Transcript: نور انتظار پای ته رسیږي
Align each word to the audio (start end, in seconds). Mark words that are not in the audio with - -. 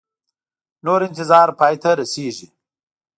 نور 0.85 0.99
انتظار 1.07 1.47
پای 1.59 1.75
ته 1.81 1.89
رسیږي 1.99 2.47